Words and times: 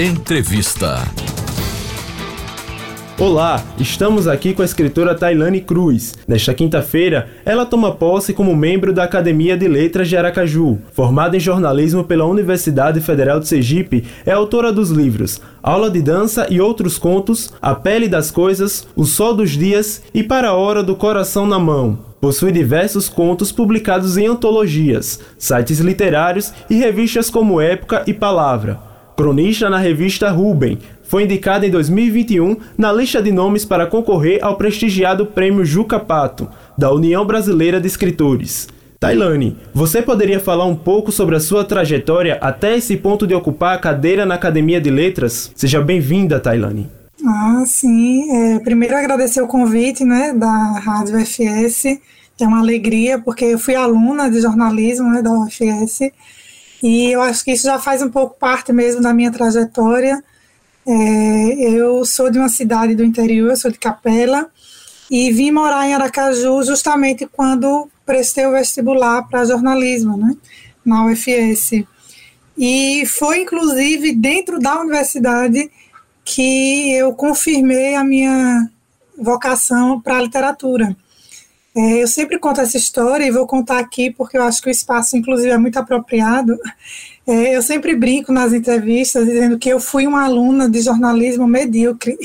Entrevista. 0.00 1.02
Olá, 3.18 3.60
estamos 3.80 4.28
aqui 4.28 4.54
com 4.54 4.62
a 4.62 4.64
escritora 4.64 5.12
Tailane 5.12 5.60
Cruz. 5.60 6.16
Nesta 6.24 6.54
quinta-feira, 6.54 7.28
ela 7.44 7.66
toma 7.66 7.90
posse 7.90 8.32
como 8.32 8.54
membro 8.54 8.92
da 8.92 9.02
Academia 9.02 9.56
de 9.56 9.66
Letras 9.66 10.08
de 10.08 10.16
Aracaju. 10.16 10.78
Formada 10.92 11.36
em 11.36 11.40
jornalismo 11.40 12.04
pela 12.04 12.26
Universidade 12.26 13.00
Federal 13.00 13.40
de 13.40 13.48
Sergipe, 13.48 14.04
é 14.24 14.30
autora 14.30 14.72
dos 14.72 14.90
livros 14.90 15.40
Aula 15.60 15.90
de 15.90 16.00
Dança 16.00 16.46
e 16.48 16.60
Outros 16.60 16.96
Contos, 16.96 17.52
A 17.60 17.74
Pele 17.74 18.06
das 18.06 18.30
Coisas, 18.30 18.86
O 18.94 19.04
Sol 19.04 19.34
dos 19.34 19.50
Dias 19.50 20.00
e 20.14 20.22
Para 20.22 20.50
a 20.50 20.54
Hora 20.54 20.84
do 20.84 20.94
Coração 20.94 21.44
na 21.44 21.58
Mão. 21.58 21.98
Possui 22.20 22.52
diversos 22.52 23.08
contos 23.08 23.50
publicados 23.50 24.16
em 24.16 24.28
antologias, 24.28 25.18
sites 25.36 25.80
literários 25.80 26.52
e 26.70 26.76
revistas 26.76 27.28
como 27.28 27.60
Época 27.60 28.04
e 28.06 28.14
Palavra. 28.14 28.86
Cronista 29.18 29.68
na 29.68 29.78
revista 29.78 30.30
Rubem, 30.30 30.78
foi 31.02 31.24
indicada 31.24 31.66
em 31.66 31.70
2021 31.72 32.56
na 32.78 32.92
lista 32.92 33.20
de 33.20 33.32
nomes 33.32 33.64
para 33.64 33.84
concorrer 33.84 34.38
ao 34.40 34.56
prestigiado 34.56 35.26
Prêmio 35.26 35.64
Juca 35.64 35.98
Pato, 35.98 36.48
da 36.78 36.92
União 36.92 37.26
Brasileira 37.26 37.80
de 37.80 37.88
Escritores. 37.88 38.68
Tailane, 39.00 39.56
você 39.74 40.00
poderia 40.00 40.38
falar 40.38 40.66
um 40.66 40.76
pouco 40.76 41.10
sobre 41.10 41.34
a 41.34 41.40
sua 41.40 41.64
trajetória 41.64 42.38
até 42.40 42.76
esse 42.76 42.96
ponto 42.96 43.26
de 43.26 43.34
ocupar 43.34 43.74
a 43.74 43.80
cadeira 43.80 44.24
na 44.24 44.36
Academia 44.36 44.80
de 44.80 44.88
Letras? 44.88 45.50
Seja 45.56 45.80
bem-vinda, 45.80 46.38
Tailane. 46.38 46.88
Ah, 47.26 47.64
sim. 47.66 48.30
É, 48.30 48.60
primeiro 48.60 48.96
agradecer 48.96 49.42
o 49.42 49.48
convite 49.48 50.04
né, 50.04 50.32
da 50.32 50.78
Rádio 50.78 51.18
UFS, 51.20 51.98
que 52.36 52.44
é 52.44 52.46
uma 52.46 52.60
alegria, 52.60 53.18
porque 53.18 53.46
eu 53.46 53.58
fui 53.58 53.74
aluna 53.74 54.30
de 54.30 54.40
jornalismo 54.40 55.10
né, 55.10 55.22
da 55.22 55.32
UFS, 55.32 56.02
e 56.82 57.10
eu 57.10 57.20
acho 57.22 57.44
que 57.44 57.52
isso 57.52 57.64
já 57.64 57.78
faz 57.78 58.02
um 58.02 58.10
pouco 58.10 58.38
parte 58.38 58.72
mesmo 58.72 59.02
da 59.02 59.12
minha 59.12 59.32
trajetória. 59.32 60.22
É, 60.86 61.70
eu 61.70 62.04
sou 62.04 62.30
de 62.30 62.38
uma 62.38 62.48
cidade 62.48 62.94
do 62.94 63.04
interior, 63.04 63.56
sou 63.56 63.70
de 63.70 63.78
Capela, 63.78 64.50
e 65.10 65.30
vim 65.32 65.50
morar 65.50 65.86
em 65.86 65.94
Aracaju 65.94 66.62
justamente 66.62 67.26
quando 67.26 67.88
prestei 68.06 68.46
o 68.46 68.52
vestibular 68.52 69.22
para 69.28 69.44
jornalismo, 69.44 70.16
né, 70.16 70.34
na 70.84 71.06
UFS. 71.06 71.84
E 72.56 73.04
foi 73.06 73.42
inclusive 73.42 74.12
dentro 74.12 74.58
da 74.58 74.80
universidade 74.80 75.70
que 76.24 76.92
eu 76.92 77.12
confirmei 77.14 77.94
a 77.94 78.04
minha 78.04 78.68
vocação 79.16 80.00
para 80.00 80.18
a 80.18 80.22
literatura. 80.22 80.96
É, 81.78 82.02
eu 82.02 82.08
sempre 82.08 82.40
conto 82.40 82.60
essa 82.60 82.76
história 82.76 83.24
e 83.24 83.30
vou 83.30 83.46
contar 83.46 83.78
aqui 83.78 84.10
porque 84.10 84.36
eu 84.36 84.42
acho 84.42 84.60
que 84.60 84.68
o 84.68 84.70
espaço, 84.70 85.16
inclusive, 85.16 85.50
é 85.50 85.56
muito 85.56 85.78
apropriado. 85.78 86.58
É, 87.24 87.54
eu 87.54 87.62
sempre 87.62 87.94
brinco 87.94 88.32
nas 88.32 88.52
entrevistas 88.52 89.24
dizendo 89.24 89.56
que 89.56 89.68
eu 89.68 89.78
fui 89.78 90.04
uma 90.04 90.24
aluna 90.24 90.68
de 90.68 90.80
jornalismo 90.80 91.46
medíocre. 91.46 92.18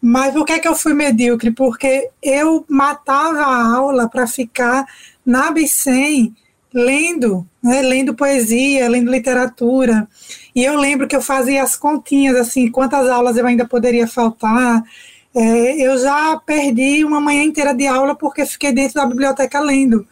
Mas 0.00 0.34
por 0.34 0.44
que, 0.44 0.58
que 0.58 0.66
eu 0.66 0.74
fui 0.74 0.94
medíocre? 0.94 1.52
Porque 1.52 2.10
eu 2.20 2.64
matava 2.68 3.42
a 3.42 3.72
aula 3.72 4.08
para 4.08 4.26
ficar 4.26 4.84
na 5.24 5.52
Bicem 5.52 6.34
lendo, 6.74 7.46
né, 7.62 7.82
lendo 7.82 8.16
poesia, 8.16 8.88
lendo 8.88 9.12
literatura. 9.12 10.08
E 10.56 10.64
eu 10.64 10.76
lembro 10.76 11.06
que 11.06 11.14
eu 11.14 11.22
fazia 11.22 11.62
as 11.62 11.76
continhas, 11.76 12.34
assim, 12.34 12.68
quantas 12.68 13.08
aulas 13.08 13.36
eu 13.36 13.46
ainda 13.46 13.64
poderia 13.64 14.08
faltar. 14.08 14.82
É, 15.34 15.86
eu 15.86 15.98
já 15.98 16.36
perdi 16.44 17.04
uma 17.04 17.20
manhã 17.20 17.42
inteira 17.42 17.74
de 17.74 17.86
aula 17.86 18.14
porque 18.14 18.44
fiquei 18.44 18.72
dentro 18.72 18.94
da 18.94 19.06
biblioteca 19.06 19.60
lendo. 19.60 20.06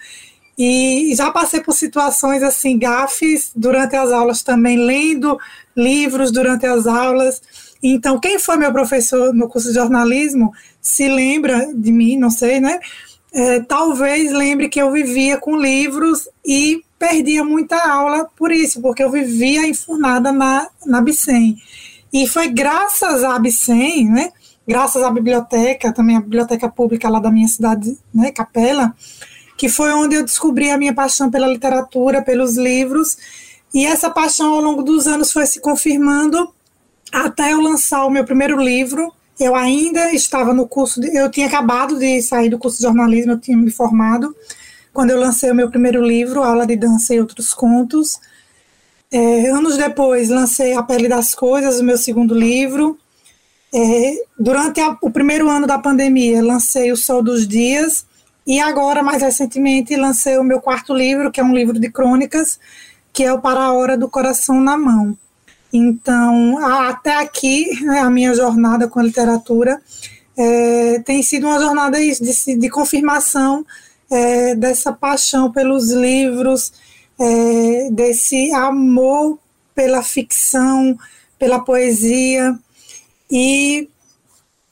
E 0.57 1.15
já 1.15 1.31
passei 1.31 1.61
por 1.61 1.75
situações 1.75 2.43
assim, 2.43 2.79
gafes 2.79 3.51
durante 3.55 3.97
as 3.97 4.13
aulas 4.13 4.43
também, 4.43 4.77
lendo 4.77 5.39
livros 5.77 6.31
durante 6.31 6.67
as 6.67 6.87
aulas. 6.87 7.41
Então, 7.83 8.21
quem 8.21 8.39
foi 8.39 8.57
meu 8.57 8.73
professor 8.73 9.33
no 9.33 9.49
curso 9.49 9.69
de 9.69 9.75
jornalismo 9.75 10.53
se 10.81 11.09
lembra 11.09 11.71
de 11.75 11.91
mim, 11.91 12.19
não 12.19 12.31
sei, 12.31 12.61
né? 12.61 12.79
É, 13.33 13.61
talvez 13.61 14.33
lembre 14.33 14.69
que 14.69 14.81
eu 14.81 14.91
vivia 14.91 15.39
com 15.39 15.57
livros 15.57 16.29
e 16.45 16.83
perdia 16.99 17.43
muita 17.43 17.77
aula 17.77 18.29
por 18.37 18.53
isso, 18.53 18.83
porque 18.83 19.03
eu 19.03 19.11
vivia 19.11 19.67
enfurnada 19.67 20.31
na, 20.31 20.69
na 20.85 21.01
Bicem. 21.01 21.57
E 22.13 22.27
foi 22.27 22.49
graças 22.49 23.25
à 23.25 23.39
Bicem, 23.39 24.11
né? 24.11 24.31
Graças 24.71 25.03
à 25.03 25.11
biblioteca, 25.11 25.93
também 25.93 26.17
a 26.17 26.21
biblioteca 26.21 26.69
pública 26.69 27.09
lá 27.09 27.19
da 27.19 27.29
minha 27.29 27.49
cidade, 27.49 27.99
né, 28.15 28.31
Capela, 28.31 28.95
que 29.59 29.69
foi 29.69 29.91
onde 29.93 30.15
eu 30.15 30.25
descobri 30.25 30.71
a 30.71 30.79
minha 30.79 30.95
paixão 30.95 31.29
pela 31.29 31.49
literatura, 31.49 32.23
pelos 32.23 32.57
livros, 32.57 33.19
e 33.75 33.85
essa 33.85 34.09
paixão 34.09 34.55
ao 34.55 34.61
longo 34.61 34.85
dos 34.85 35.09
anos 35.09 35.33
foi 35.33 35.45
se 35.45 35.59
confirmando 35.59 36.55
até 37.13 37.53
eu 37.53 37.61
lançar 37.61 38.07
o 38.07 38.11
meu 38.11 38.25
primeiro 38.25 38.61
livro. 38.63 39.13
Eu 39.41 39.57
ainda 39.57 40.13
estava 40.13 40.55
no 40.55 40.69
curso, 40.69 41.01
de, 41.01 41.17
eu 41.17 41.29
tinha 41.29 41.49
acabado 41.49 41.99
de 41.99 42.23
sair 42.23 42.49
do 42.49 42.57
curso 42.57 42.77
de 42.77 42.85
jornalismo, 42.85 43.33
eu 43.33 43.41
tinha 43.41 43.57
me 43.57 43.73
formado, 43.73 44.33
quando 44.93 45.11
eu 45.11 45.19
lancei 45.19 45.51
o 45.51 45.55
meu 45.55 45.69
primeiro 45.69 46.01
livro, 46.01 46.45
Aula 46.45 46.65
de 46.65 46.77
Dança 46.77 47.13
e 47.13 47.19
Outros 47.19 47.53
Contos. 47.53 48.21
É, 49.11 49.49
anos 49.51 49.77
depois, 49.77 50.29
lancei 50.29 50.75
A 50.75 50.83
Pele 50.85 51.09
das 51.09 51.35
Coisas, 51.35 51.81
o 51.81 51.83
meu 51.83 51.99
segundo 51.99 52.37
livro. 52.37 52.97
É, 53.73 54.25
durante 54.39 54.81
a, 54.81 54.97
o 55.01 55.11
primeiro 55.11 55.49
ano 55.49 55.67
da 55.67 55.79
pandemia, 55.79 56.43
lancei 56.43 56.91
O 56.91 56.97
Sol 56.97 57.23
dos 57.23 57.47
Dias, 57.47 58.05
e 58.47 58.59
agora, 58.59 59.03
mais 59.03 59.23
recentemente, 59.23 59.97
lancei 59.97 60.37
o 60.39 60.45
meu 60.45 60.61
quarto 60.61 60.95
livro, 60.95 61.31
que 61.31 61.41
é 61.41 61.45
um 61.45 61.55
livro 61.55 61.79
de 61.79 61.91
crônicas, 61.91 62.59
que 63.13 63.23
é 63.23 63.33
o 63.33 63.41
Para 63.41 63.61
a 63.61 63.73
Hora 63.73 63.97
do 63.97 64.09
Coração 64.09 64.61
na 64.61 64.77
Mão. 64.77 65.17
Então, 65.73 66.59
até 66.59 67.17
aqui, 67.19 67.85
né, 67.85 68.01
a 68.01 68.11
minha 68.11 68.35
jornada 68.35 68.89
com 68.89 68.99
a 68.99 69.05
literatura 69.05 69.81
é, 70.37 71.01
tem 71.01 71.23
sido 71.23 71.47
uma 71.47 71.61
jornada 71.61 71.99
de, 71.99 72.57
de 72.57 72.71
confirmação 72.71 73.65
é, 74.11 74.55
dessa 74.57 74.93
paixão 74.93 75.53
pelos 75.53 75.91
livros, 75.91 76.73
é, 77.19 77.89
desse 77.93 78.51
amor 78.53 79.39
pela 79.75 80.03
ficção, 80.03 80.99
pela 81.39 81.61
poesia. 81.61 82.59
E 83.31 83.89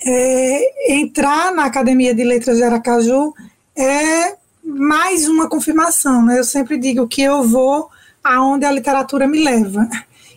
é, 0.04 0.94
entrar 0.96 1.52
na 1.52 1.64
Academia 1.64 2.14
de 2.14 2.24
Letras 2.24 2.56
de 2.56 2.64
Aracaju 2.64 3.34
é 3.76 4.36
mais 4.64 5.28
uma 5.28 5.48
confirmação, 5.48 6.24
né? 6.24 6.38
Eu 6.38 6.44
sempre 6.44 6.78
digo 6.78 7.06
que 7.06 7.22
eu 7.22 7.42
vou 7.42 7.88
aonde 8.22 8.64
a 8.64 8.70
literatura 8.70 9.26
me 9.26 9.42
leva. 9.42 9.88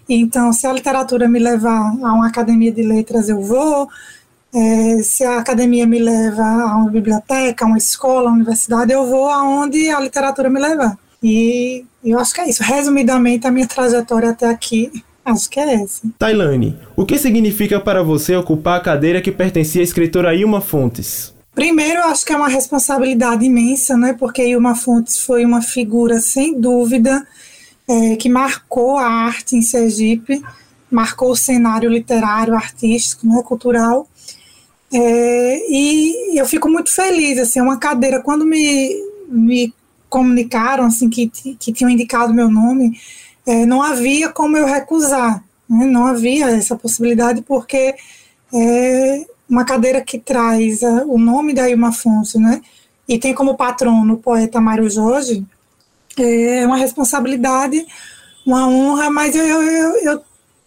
Então, 0.07 0.51
se 0.51 0.67
a 0.67 0.73
literatura 0.73 1.27
me 1.27 1.39
levar 1.39 1.79
a 1.79 2.13
uma 2.13 2.27
academia 2.27 2.71
de 2.71 2.83
letras, 2.83 3.29
eu 3.29 3.41
vou. 3.41 3.89
É, 4.53 5.01
se 5.03 5.23
a 5.23 5.37
academia 5.37 5.87
me 5.87 5.99
leva 5.99 6.43
a 6.43 6.75
uma 6.75 6.89
biblioteca, 6.89 7.65
uma 7.65 7.77
escola, 7.77 8.27
uma 8.27 8.35
universidade, 8.35 8.91
eu 8.91 9.05
vou 9.07 9.29
aonde 9.29 9.89
a 9.89 9.99
literatura 9.99 10.49
me 10.49 10.59
levar. 10.59 10.97
E 11.23 11.85
eu 12.03 12.19
acho 12.19 12.33
que 12.33 12.41
é 12.41 12.49
isso. 12.49 12.63
Resumidamente, 12.63 13.47
a 13.47 13.51
minha 13.51 13.67
trajetória 13.67 14.31
até 14.31 14.49
aqui, 14.49 14.91
acho 15.25 15.49
que 15.49 15.59
é 15.59 15.75
essa. 15.75 16.01
Tailane, 16.17 16.77
o 16.95 17.05
que 17.05 17.17
significa 17.17 17.79
para 17.79 18.03
você 18.03 18.35
ocupar 18.35 18.79
a 18.79 18.83
cadeira 18.83 19.21
que 19.21 19.31
pertencia 19.31 19.81
à 19.81 19.83
escritora 19.83 20.35
Ilma 20.35 20.61
Fontes? 20.61 21.33
Primeiro, 21.53 22.01
acho 22.03 22.25
que 22.25 22.31
é 22.31 22.37
uma 22.37 22.47
responsabilidade 22.47 23.45
imensa, 23.45 23.97
né? 23.97 24.15
Porque 24.17 24.45
Ilma 24.45 24.73
Fontes 24.75 25.19
foi 25.19 25.43
uma 25.43 25.61
figura, 25.61 26.19
sem 26.19 26.59
dúvida, 26.59 27.25
é, 27.87 28.15
que 28.15 28.29
marcou 28.29 28.97
a 28.97 29.05
arte 29.05 29.55
em 29.55 29.61
Sergipe, 29.61 30.41
marcou 30.89 31.31
o 31.31 31.35
cenário 31.35 31.89
literário, 31.89 32.55
artístico, 32.55 33.27
né, 33.27 33.41
cultural. 33.43 34.07
É, 34.93 35.57
e 35.69 36.39
eu 36.39 36.45
fico 36.45 36.69
muito 36.69 36.93
feliz, 36.93 37.37
assim, 37.37 37.61
uma 37.61 37.77
cadeira, 37.77 38.21
quando 38.21 38.45
me, 38.45 38.93
me 39.27 39.73
comunicaram, 40.09 40.85
assim, 40.85 41.09
que, 41.09 41.27
que 41.27 41.71
tinham 41.73 41.89
indicado 41.89 42.33
meu 42.33 42.49
nome, 42.49 42.97
é, 43.45 43.65
não 43.65 43.81
havia 43.81 44.29
como 44.29 44.57
eu 44.57 44.65
recusar, 44.65 45.43
né, 45.69 45.85
não 45.85 46.05
havia 46.05 46.49
essa 46.49 46.75
possibilidade, 46.75 47.41
porque 47.41 47.95
é, 48.53 49.25
uma 49.49 49.65
cadeira 49.65 50.01
que 50.01 50.17
traz 50.17 50.81
uh, 50.81 51.03
o 51.07 51.17
nome 51.17 51.53
da 51.53 51.69
Ilma 51.69 51.89
Afonso, 51.89 52.39
né? 52.39 52.61
E 53.07 53.17
tem 53.17 53.33
como 53.33 53.57
patrono 53.57 54.13
o 54.13 54.17
poeta 54.17 54.61
Mário 54.61 54.89
Jorge, 54.89 55.45
é 56.17 56.65
uma 56.65 56.77
responsabilidade, 56.77 57.85
uma 58.45 58.67
honra, 58.67 59.09
mas 59.09 59.35
eu, 59.35 59.45
eu, 59.45 59.61
eu, 59.61 59.95
eu 60.03 60.21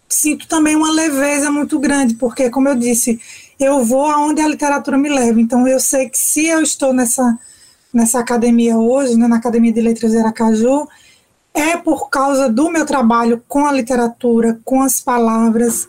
sinto 0.07 0.47
também 0.47 0.75
uma 0.75 0.91
leveza 0.91 1.51
muito 1.51 1.79
grande, 1.79 2.13
porque, 2.15 2.49
como 2.49 2.69
eu 2.69 2.75
disse, 2.75 3.19
eu 3.59 3.83
vou 3.83 4.05
aonde 4.05 4.41
a 4.41 4.47
literatura 4.47 4.97
me 4.97 5.09
leva. 5.09 5.39
Então, 5.41 5.67
eu 5.67 5.79
sei 5.79 6.09
que 6.09 6.17
se 6.17 6.45
eu 6.45 6.61
estou 6.61 6.93
nessa, 6.93 7.37
nessa 7.93 8.19
academia 8.19 8.77
hoje, 8.77 9.15
né, 9.15 9.27
na 9.27 9.37
Academia 9.37 9.73
de 9.73 9.81
Letras 9.81 10.11
de 10.11 10.17
Aracaju, 10.17 10.87
é 11.55 11.77
por 11.77 12.09
causa 12.09 12.49
do 12.49 12.69
meu 12.69 12.85
trabalho 12.85 13.41
com 13.47 13.65
a 13.65 13.71
literatura, 13.71 14.59
com 14.65 14.81
as 14.81 14.99
palavras, 14.99 15.87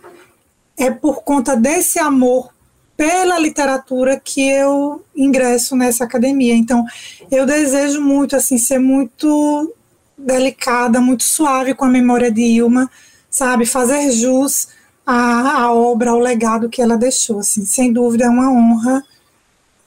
é 0.78 0.90
por 0.90 1.22
conta 1.22 1.56
desse 1.56 1.98
amor 1.98 2.54
pela 2.96 3.38
literatura 3.38 4.18
que 4.18 4.48
eu 4.48 5.04
ingresso 5.14 5.76
nessa 5.76 6.04
academia. 6.04 6.54
Então, 6.54 6.84
eu 7.30 7.44
desejo 7.44 8.00
muito 8.00 8.36
assim 8.36 8.56
ser 8.56 8.78
muito 8.78 9.74
delicada, 10.16 11.00
muito 11.00 11.24
suave 11.24 11.74
com 11.74 11.84
a 11.84 11.90
memória 11.90 12.30
de 12.30 12.40
Ilma, 12.40 12.90
sabe, 13.28 13.66
fazer 13.66 14.10
jus 14.12 14.68
a, 15.04 15.62
a 15.62 15.72
obra, 15.72 16.14
o 16.14 16.18
legado 16.18 16.70
que 16.70 16.80
ela 16.80 16.96
deixou. 16.96 17.40
Assim, 17.40 17.66
sem 17.66 17.92
dúvida 17.92 18.24
é 18.24 18.28
uma 18.28 18.50
honra 18.50 19.04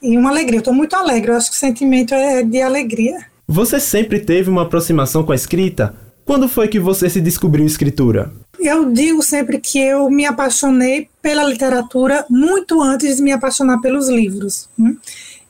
e 0.00 0.16
uma 0.16 0.30
alegria. 0.30 0.58
Eu 0.58 0.60
estou 0.60 0.74
muito 0.74 0.94
alegre, 0.94 1.32
eu 1.32 1.36
acho 1.36 1.50
que 1.50 1.56
o 1.56 1.60
sentimento 1.60 2.14
é 2.14 2.42
de 2.42 2.62
alegria. 2.62 3.29
Você 3.52 3.80
sempre 3.80 4.20
teve 4.20 4.48
uma 4.48 4.62
aproximação 4.62 5.24
com 5.24 5.32
a 5.32 5.34
escrita? 5.34 5.92
Quando 6.24 6.48
foi 6.48 6.68
que 6.68 6.78
você 6.78 7.10
se 7.10 7.20
descobriu 7.20 7.66
escritura? 7.66 8.32
Eu 8.60 8.92
digo 8.92 9.24
sempre 9.24 9.58
que 9.58 9.76
eu 9.76 10.08
me 10.08 10.24
apaixonei 10.24 11.08
pela 11.20 11.42
literatura 11.42 12.24
muito 12.30 12.80
antes 12.80 13.16
de 13.16 13.22
me 13.24 13.32
apaixonar 13.32 13.80
pelos 13.80 14.08
livros. 14.08 14.68
Né? 14.78 14.94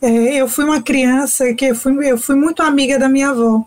É, 0.01 0.37
eu 0.41 0.49
fui 0.49 0.65
uma 0.65 0.81
criança 0.81 1.53
que 1.53 1.67
eu 1.67 1.75
fui, 1.75 2.11
eu 2.11 2.17
fui 2.17 2.37
muito 2.37 2.63
amiga 2.63 2.99
da 2.99 3.07
minha 3.07 3.29
avó. 3.29 3.67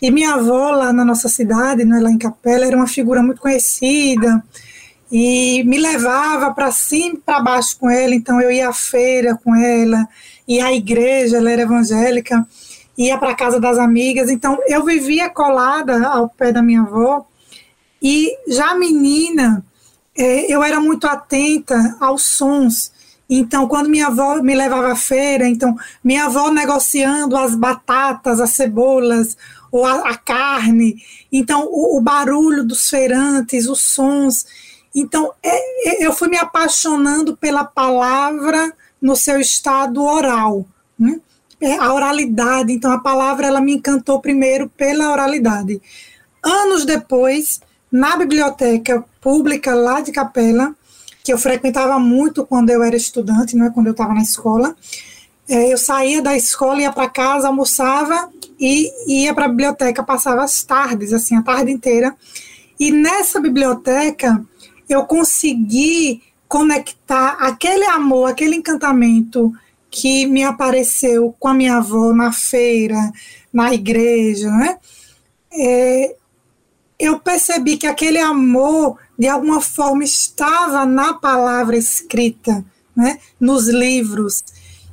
E 0.00 0.10
minha 0.10 0.36
avó, 0.36 0.70
lá 0.70 0.90
na 0.90 1.04
nossa 1.04 1.28
cidade, 1.28 1.84
né, 1.84 2.00
lá 2.00 2.10
em 2.10 2.16
Capela, 2.16 2.64
era 2.64 2.74
uma 2.74 2.88
figura 2.88 3.22
muito 3.22 3.42
conhecida 3.42 4.42
e 5.12 5.62
me 5.64 5.76
levava 5.76 6.54
para 6.54 6.72
cima 6.72 7.16
e 7.16 7.18
para 7.18 7.40
baixo 7.40 7.76
com 7.78 7.90
ela. 7.90 8.14
Então 8.14 8.40
eu 8.40 8.50
ia 8.50 8.70
à 8.70 8.72
feira 8.72 9.38
com 9.44 9.54
ela, 9.54 10.08
ia 10.48 10.64
à 10.64 10.72
igreja, 10.72 11.36
ela 11.36 11.50
era 11.50 11.60
evangélica, 11.60 12.46
ia 12.96 13.18
para 13.18 13.34
casa 13.34 13.60
das 13.60 13.78
amigas. 13.78 14.30
Então 14.30 14.58
eu 14.66 14.84
vivia 14.84 15.30
colada 15.30 16.06
ao 16.06 16.28
pé 16.28 16.52
da 16.52 16.62
minha 16.62 16.82
avó. 16.82 17.26
E 18.02 18.36
já 18.48 18.74
menina, 18.74 19.64
é, 20.16 20.52
eu 20.52 20.62
era 20.62 20.80
muito 20.80 21.06
atenta 21.06 21.96
aos 22.00 22.22
sons. 22.22 22.92
Então, 23.32 23.68
quando 23.68 23.88
minha 23.88 24.08
avó 24.08 24.42
me 24.42 24.56
levava 24.56 24.92
à 24.92 24.96
feira, 24.96 25.46
então 25.46 25.76
minha 26.02 26.24
avó 26.24 26.50
negociando 26.50 27.36
as 27.36 27.54
batatas, 27.54 28.40
as 28.40 28.50
cebolas, 28.50 29.36
ou 29.70 29.86
a, 29.86 30.10
a 30.10 30.16
carne, 30.16 31.00
então 31.30 31.64
o, 31.70 31.96
o 31.96 32.00
barulho 32.00 32.64
dos 32.64 32.90
feirantes, 32.90 33.68
os 33.68 33.82
sons. 33.82 34.44
Então, 34.92 35.32
é, 35.42 36.02
é, 36.02 36.06
eu 36.06 36.12
fui 36.12 36.28
me 36.28 36.36
apaixonando 36.36 37.36
pela 37.36 37.64
palavra 37.64 38.72
no 39.00 39.14
seu 39.14 39.38
estado 39.38 40.02
oral, 40.02 40.66
né? 40.98 41.20
É, 41.60 41.76
a 41.76 41.92
oralidade. 41.92 42.72
Então, 42.72 42.90
a 42.90 43.00
palavra 43.00 43.46
ela 43.46 43.60
me 43.60 43.74
encantou 43.74 44.20
primeiro 44.20 44.68
pela 44.68 45.12
oralidade. 45.12 45.80
Anos 46.42 46.86
depois, 46.86 47.60
na 47.92 48.16
biblioteca 48.16 49.04
pública 49.20 49.74
lá 49.74 50.00
de 50.00 50.10
Capela, 50.10 50.74
que 51.22 51.32
eu 51.32 51.38
frequentava 51.38 51.98
muito 51.98 52.46
quando 52.46 52.70
eu 52.70 52.82
era 52.82 52.96
estudante, 52.96 53.56
não 53.56 53.66
é 53.66 53.70
quando 53.70 53.88
eu 53.88 53.92
estava 53.92 54.14
na 54.14 54.22
escola, 54.22 54.74
é, 55.48 55.72
eu 55.72 55.76
saía 55.76 56.22
da 56.22 56.36
escola, 56.36 56.80
ia 56.80 56.92
para 56.92 57.08
casa, 57.08 57.48
almoçava 57.48 58.30
e 58.58 59.22
ia 59.24 59.34
para 59.34 59.46
a 59.46 59.48
biblioteca, 59.48 60.02
passava 60.02 60.44
as 60.44 60.62
tardes, 60.62 61.12
assim, 61.12 61.36
a 61.36 61.42
tarde 61.42 61.72
inteira. 61.72 62.14
E 62.78 62.92
nessa 62.92 63.40
biblioteca 63.40 64.42
eu 64.88 65.04
consegui 65.04 66.22
conectar 66.48 67.36
aquele 67.40 67.84
amor, 67.84 68.30
aquele 68.30 68.56
encantamento 68.56 69.52
que 69.90 70.26
me 70.26 70.44
apareceu 70.44 71.34
com 71.38 71.48
a 71.48 71.54
minha 71.54 71.76
avó 71.76 72.12
na 72.12 72.32
feira, 72.32 73.12
na 73.52 73.74
igreja, 73.74 74.50
né? 74.50 74.78
É, 75.52 76.14
eu 76.98 77.18
percebi 77.18 77.76
que 77.76 77.86
aquele 77.86 78.18
amor, 78.18 78.98
de 79.18 79.26
alguma 79.26 79.60
forma, 79.60 80.04
estava 80.04 80.84
na 80.84 81.14
palavra 81.14 81.76
escrita, 81.76 82.64
né? 82.94 83.18
nos 83.40 83.68
livros. 83.68 84.44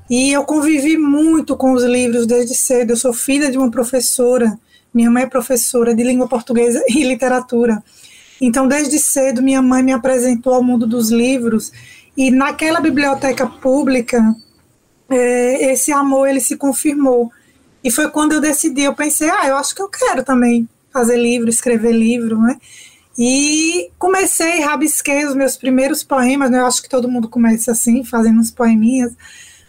E 0.10 0.32
eu 0.32 0.44
convivi 0.46 0.98
muito 0.98 1.58
com 1.58 1.74
os 1.74 1.84
livros 1.84 2.26
desde 2.26 2.56
cedo. 2.56 2.92
Eu 2.92 2.98
sou 2.98 3.12
filha 3.12 3.52
de 3.52 3.58
uma 3.58 3.70
professora, 3.70 4.58
minha 4.94 5.12
mãe 5.12 5.24
é 5.24 5.28
professora 5.28 5.94
de 5.94 6.02
língua 6.02 6.28
portuguesa 6.28 6.82
e 6.90 7.04
literatura. 7.04 7.84
Então, 8.40 8.68
desde 8.68 8.98
cedo, 9.00 9.42
minha 9.42 9.62
mãe 9.62 9.84
me 9.84 9.92
apresentou 9.92 10.54
ao 10.54 10.64
mundo 10.64 10.88
dos 10.88 11.10
livros 11.10 11.72
e 12.16 12.32
naquela 12.32 12.80
biblioteca 12.80 13.46
pública, 13.46 14.36
é, 15.10 15.72
esse 15.72 15.92
amor 15.92 16.28
ele 16.28 16.40
se 16.40 16.56
confirmou. 16.56 17.32
E 17.84 17.92
foi 17.92 18.10
quando 18.10 18.34
eu 18.34 18.42
decidi, 18.42 18.84
eu 18.84 18.94
pensei, 18.94 19.30
ah, 19.30 19.48
eu 19.48 19.58
acho 19.58 19.74
que 19.74 19.82
eu 19.82 19.90
quero 19.90 20.24
também 20.24 20.68
fazer 20.92 21.18
livro, 21.18 21.50
escrever 21.50 21.92
livro, 21.92 22.40
né? 22.40 22.58
E 23.18 23.90
comecei, 23.98 24.60
rabisquei 24.62 25.26
os 25.26 25.34
meus 25.34 25.58
primeiros 25.58 26.04
poemas, 26.04 26.52
né? 26.52 26.60
Eu 26.60 26.66
acho 26.66 26.82
que 26.82 26.90
todo 26.90 27.10
mundo 27.10 27.28
começa 27.28 27.72
assim, 27.72 28.04
fazendo 28.04 28.40
uns 28.40 28.52
poeminhas, 28.52 29.14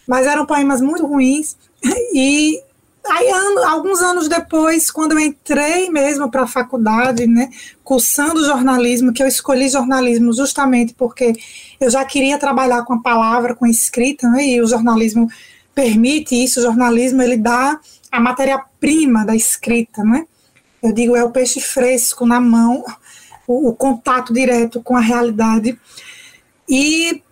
mas 0.07 0.27
eram 0.27 0.45
poemas 0.45 0.81
muito 0.81 1.07
ruins. 1.07 1.57
E 2.13 2.61
Aí, 3.07 3.31
ano, 3.31 3.65
alguns 3.65 4.01
anos 4.01 4.29
depois, 4.29 4.91
quando 4.91 5.13
eu 5.13 5.21
entrei 5.21 5.89
mesmo 5.89 6.31
para 6.31 6.43
a 6.43 6.47
faculdade, 6.47 7.27
né, 7.27 7.51
cursando 7.83 8.45
jornalismo, 8.45 9.13
que 9.13 9.23
eu 9.23 9.27
escolhi 9.27 9.69
jornalismo 9.69 10.33
justamente 10.33 10.95
porque 10.95 11.33
eu 11.81 11.91
já 11.91 12.05
queria 12.05 12.39
trabalhar 12.39 12.85
com 12.85 12.95
a 12.95 13.03
palavra, 13.03 13.55
com 13.55 13.65
a 13.65 13.71
escrita, 13.71 14.29
né, 14.29 14.47
e 14.47 14.61
o 14.61 14.67
jornalismo 14.67 15.29
permite 15.75 16.35
isso, 16.35 16.61
o 16.61 16.63
jornalismo 16.63 17.23
ele 17.23 17.37
dá 17.37 17.81
a 18.11 18.21
matéria-prima 18.21 19.25
da 19.25 19.35
escrita, 19.35 20.03
né? 20.03 20.27
Eu 20.83 20.93
digo, 20.93 21.17
é 21.17 21.25
o 21.25 21.31
peixe 21.31 21.61
fresco 21.61 22.27
na 22.27 22.41
mão, 22.41 22.85
o, 23.47 23.69
o 23.69 23.75
contato 23.75 24.33
direto 24.33 24.83
com 24.83 24.97
a 24.97 25.01
realidade. 25.01 25.79
E 26.69 27.23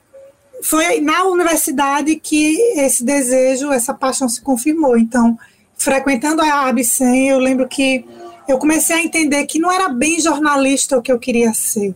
foi 0.62 1.00
na 1.00 1.24
universidade 1.24 2.16
que 2.16 2.56
esse 2.76 3.04
desejo, 3.04 3.72
essa 3.72 3.94
paixão 3.94 4.28
se 4.28 4.40
confirmou. 4.40 4.96
Então, 4.96 5.38
frequentando 5.86 6.42
a 6.42 6.66
Absen, 6.66 7.28
eu 7.28 7.38
lembro 7.38 7.68
que 7.68 8.04
eu 8.48 8.58
comecei 8.58 8.96
a 8.96 9.04
entender 9.04 9.46
que 9.46 9.60
não 9.60 9.70
era 9.70 9.88
bem 9.88 10.18
jornalista 10.18 10.98
o 10.98 11.00
que 11.00 11.12
eu 11.12 11.18
queria 11.18 11.54
ser, 11.54 11.94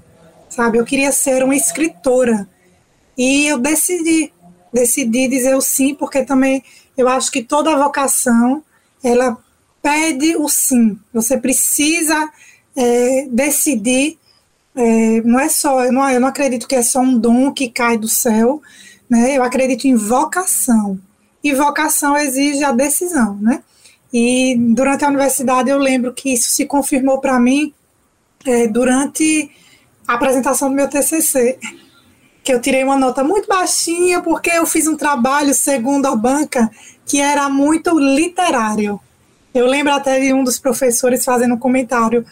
sabe? 0.49 0.79
Eu 0.79 0.85
queria 0.85 1.11
ser 1.11 1.43
uma 1.43 1.57
escritora. 1.57 2.49
E 3.19 3.49
eu 3.49 3.59
decidi, 3.59 4.33
decidi 4.73 5.27
dizer 5.27 5.57
o 5.57 5.61
sim, 5.61 5.93
porque 5.93 6.23
também 6.23 6.63
eu 6.97 7.09
acho 7.09 7.33
que 7.33 7.43
toda 7.43 7.77
vocação, 7.77 8.63
ela 9.03 9.37
pede 9.83 10.37
o 10.37 10.49
sim. 10.49 10.97
Você 11.13 11.37
precisa 11.37 12.31
é, 12.77 13.27
decidir, 13.29 14.19
é, 14.77 15.21
não 15.23 15.41
é 15.41 15.49
só, 15.49 15.85
eu 15.85 15.93
não, 15.93 16.09
eu 16.09 16.21
não 16.21 16.29
acredito 16.29 16.69
que 16.69 16.77
é 16.77 16.83
só 16.83 17.01
um 17.01 17.19
dom 17.19 17.51
que 17.53 17.69
cai 17.69 17.99
do 17.99 18.07
céu, 18.07 18.63
né? 19.09 19.37
Eu 19.37 19.43
acredito 19.43 19.89
em 19.89 19.97
vocação. 19.97 20.97
E 21.43 21.53
vocação 21.53 22.17
exige 22.17 22.63
a 22.63 22.71
decisão, 22.71 23.37
né? 23.41 23.65
E 24.13 24.57
durante 24.57 25.05
a 25.05 25.09
universidade 25.09 25.71
eu 25.71 25.79
lembro 25.79 26.13
que 26.13 26.33
isso 26.33 26.51
se 26.51 26.67
confirmou 26.67 27.21
para 27.21 27.39
mim 27.39 27.73
é, 28.45 28.67
durante 28.67 29.51
a 30.07 30.15
apresentação 30.15 30.69
do 30.69 30.75
meu 30.75 30.89
TCC, 30.89 31.59
que 32.43 32.53
eu 32.53 32.61
tirei 32.61 32.83
uma 32.83 32.97
nota 32.97 33.23
muito 33.23 33.47
baixinha 33.47 34.21
porque 34.21 34.51
eu 34.51 34.67
fiz 34.67 34.87
um 34.89 34.97
trabalho, 34.97 35.55
segundo 35.55 36.07
a 36.07 36.17
banca, 36.17 36.71
que 37.07 37.21
era 37.21 37.49
muito 37.49 37.99
literário. 37.99 39.01
Eu 39.53 39.67
lembro 39.67 39.93
até 39.93 40.19
de 40.21 40.33
um 40.33 40.45
dos 40.45 40.59
professores 40.59 41.25
fazendo 41.25 41.55
um 41.55 41.59
comentário: 41.59 42.25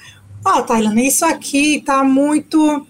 Ó, 0.44 0.64
oh, 0.68 0.98
isso 0.98 1.24
aqui 1.24 1.82
tá 1.84 2.02
muito. 2.02 2.86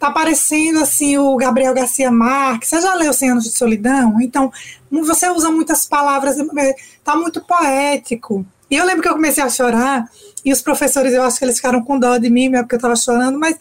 Tá 0.00 0.10
parecendo 0.10 0.80
assim 0.80 1.18
o 1.18 1.36
Gabriel 1.36 1.74
Garcia 1.74 2.10
Marques. 2.10 2.70
Você 2.70 2.80
já 2.80 2.94
leu 2.94 3.12
Cem 3.12 3.30
Anos 3.30 3.44
de 3.44 3.50
Solidão? 3.50 4.18
Então, 4.20 4.50
você 4.90 5.28
usa 5.28 5.50
muitas 5.50 5.84
palavras, 5.84 6.38
é, 6.38 6.74
tá 7.04 7.14
muito 7.14 7.42
poético. 7.42 8.44
E 8.70 8.76
eu 8.76 8.86
lembro 8.86 9.02
que 9.02 9.08
eu 9.08 9.12
comecei 9.12 9.44
a 9.44 9.50
chorar, 9.50 10.08
e 10.42 10.52
os 10.52 10.62
professores, 10.62 11.12
eu 11.12 11.22
acho 11.22 11.38
que 11.38 11.44
eles 11.44 11.56
ficaram 11.56 11.84
com 11.84 11.98
dó 11.98 12.16
de 12.16 12.30
mim, 12.30 12.48
mesmo 12.48 12.64
porque 12.64 12.76
eu 12.76 12.78
estava 12.78 12.96
chorando, 12.96 13.38
mas 13.38 13.56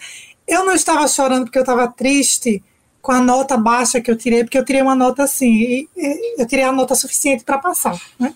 eu 0.47 0.65
não 0.65 0.73
estava 0.73 1.05
chorando 1.09 1.43
porque 1.43 1.57
eu 1.57 1.63
estava 1.63 1.89
triste 1.89 2.63
com 3.01 3.11
a 3.11 3.19
nota 3.19 3.57
baixa 3.57 3.99
que 3.99 4.09
eu 4.09 4.15
tirei, 4.15 4.43
porque 4.45 4.57
eu 4.57 4.63
tirei 4.63 4.81
uma 4.81 4.95
nota 4.95 5.23
assim, 5.23 5.51
e, 5.51 5.89
eu 6.37 6.47
tirei 6.47 6.63
a 6.63 6.71
nota 6.71 6.95
suficiente 6.95 7.43
para 7.43 7.57
passar, 7.57 7.99
né, 8.17 8.33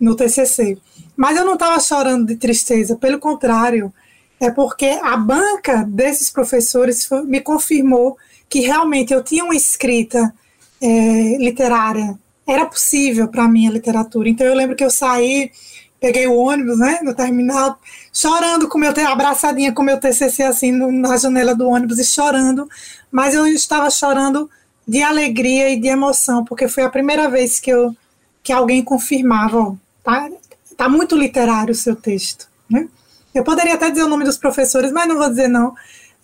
no 0.00 0.16
TCC. 0.16 0.78
Mas 1.16 1.36
eu 1.36 1.44
não 1.44 1.54
estava 1.54 1.78
chorando 1.78 2.26
de 2.26 2.34
tristeza, 2.34 2.96
pelo 2.96 3.20
contrário, 3.20 3.92
é 4.40 4.50
porque 4.50 4.86
a 5.02 5.16
banca 5.16 5.84
desses 5.84 6.30
professores 6.30 7.08
me 7.24 7.40
confirmou 7.40 8.16
que 8.48 8.60
realmente 8.60 9.12
eu 9.12 9.22
tinha 9.22 9.44
uma 9.44 9.56
escrita 9.56 10.32
é, 10.80 11.36
literária 11.38 12.18
era 12.46 12.64
possível 12.64 13.26
para 13.28 13.48
mim 13.48 13.66
a 13.66 13.72
literatura. 13.72 14.28
Então 14.28 14.46
eu 14.46 14.54
lembro 14.54 14.76
que 14.76 14.84
eu 14.84 14.90
saí, 14.90 15.50
peguei 15.98 16.26
o 16.26 16.36
ônibus, 16.36 16.78
né, 16.78 17.00
no 17.02 17.14
terminal, 17.14 17.78
chorando 18.12 18.68
com 18.68 18.78
meu 18.78 18.92
abraçadinha 19.08 19.72
com 19.72 19.82
meu 19.82 19.98
TCC 19.98 20.44
assim 20.44 20.70
na 20.72 21.16
janela 21.16 21.54
do 21.54 21.68
ônibus 21.68 21.98
e 21.98 22.04
chorando, 22.04 22.68
mas 23.10 23.34
eu 23.34 23.46
estava 23.46 23.90
chorando 23.90 24.48
de 24.86 25.02
alegria 25.02 25.70
e 25.70 25.80
de 25.80 25.88
emoção, 25.88 26.44
porque 26.44 26.68
foi 26.68 26.84
a 26.84 26.90
primeira 26.90 27.28
vez 27.28 27.58
que 27.58 27.70
eu 27.70 27.94
que 28.42 28.52
alguém 28.52 28.80
confirmava, 28.80 29.58
ó, 29.58 29.74
tá, 30.04 30.30
tá 30.76 30.88
muito 30.88 31.16
literário 31.16 31.72
o 31.72 31.74
seu 31.74 31.96
texto, 31.96 32.48
né? 32.70 32.88
Eu 33.36 33.44
poderia 33.44 33.74
até 33.74 33.90
dizer 33.90 34.04
o 34.04 34.08
nome 34.08 34.24
dos 34.24 34.38
professores, 34.38 34.90
mas 34.90 35.06
não 35.06 35.18
vou 35.18 35.28
dizer 35.28 35.48
não, 35.48 35.74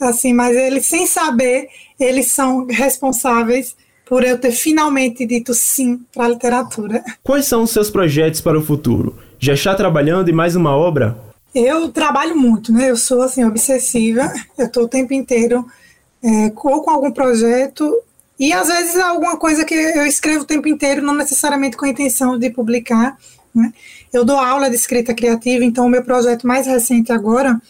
assim, 0.01 0.33
mas 0.33 0.57
eles 0.57 0.87
sem 0.87 1.07
saber, 1.07 1.69
eles 1.99 2.33
são 2.33 2.67
responsáveis 2.67 3.77
por 4.07 4.25
eu 4.25 4.39
ter 4.39 4.53
finalmente 4.53 5.25
dito 5.25 5.55
sim 5.55 6.01
para 6.13 6.25
a 6.25 6.29
literatura. 6.29 7.05
Quais 7.23 7.47
são 7.47 7.63
os 7.63 7.71
seus 7.71 7.91
projetos 7.91 8.41
para 8.41 8.59
o 8.59 8.63
futuro? 8.63 9.19
Já 9.39 9.55
está 9.55 9.75
trabalhando 9.75 10.29
em 10.29 10.35
mais 10.35 10.57
uma 10.57 10.77
obra? 10.77 11.17
Eu 11.55 11.91
trabalho 11.91 12.37
muito, 12.37 12.73
né? 12.73 12.91
Eu 12.91 12.97
sou 12.97 13.23
assim 13.23 13.45
obsessiva. 13.45 14.33
Eu 14.57 14.67
estou 14.67 14.85
o 14.85 14.89
tempo 14.89 15.13
inteiro 15.13 15.67
é, 16.23 16.53
ou 16.55 16.83
com 16.83 16.91
algum 16.91 17.11
projeto, 17.11 17.93
e 18.39 18.53
às 18.53 18.69
vezes 18.69 18.97
alguma 18.97 19.37
coisa 19.37 19.65
que 19.65 19.75
eu 19.75 20.07
escrevo 20.07 20.43
o 20.43 20.47
tempo 20.47 20.69
inteiro, 20.69 21.03
não 21.03 21.15
necessariamente 21.15 21.77
com 21.77 21.85
a 21.85 21.89
intenção 21.89 22.39
de 22.39 22.51
publicar. 22.51 23.17
Né? 23.55 23.73
Eu 24.13 24.25
dou 24.25 24.37
aula 24.37 24.69
de 24.69 24.77
escrita 24.77 25.15
criativa, 25.15 25.65
então 25.65 25.87
o 25.87 25.89
meu 25.89 26.03
projeto 26.03 26.47
mais 26.47 26.67
recente 26.67 27.11
agora, 27.13 27.61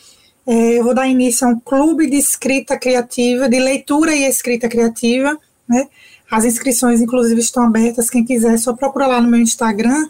é, 0.45 0.79
eu 0.79 0.83
vou 0.83 0.93
dar 0.93 1.07
início 1.07 1.47
a 1.47 1.51
um 1.51 1.61
clube 1.61 2.11
de 2.11 2.17
escrita 2.17 2.77
criativa, 2.77 3.49
de 3.49 3.61
leitura 3.61 4.13
e 4.13 4.25
escrita 4.25 4.69
criativa. 4.69 5.39
Né? 5.69 5.89
As 6.29 6.45
inscrições, 6.45 7.01
inclusive, 7.01 7.41
estão 7.41 7.65
abertas. 7.65 8.11
Quem 8.11 8.25
quiser, 8.25 8.55
é 8.55 8.57
só 8.57 8.73
procura 8.73 9.07
lá 9.07 9.21
no 9.21 9.29
meu 9.29 9.39
Instagram 9.39 10.09